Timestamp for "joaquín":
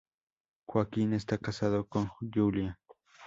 0.65-1.13